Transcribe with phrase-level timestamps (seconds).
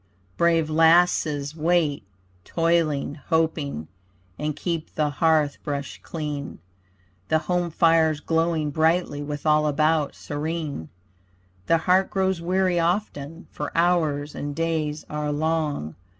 [0.35, 2.03] Brave lassies wait,
[2.43, 3.87] toiling, hoping,
[4.39, 6.57] And keep the hearth brushed clean,
[7.27, 10.89] The home fires glowing brightly With all about serene.
[11.67, 15.93] The heart grows weary often, For hours and days are long.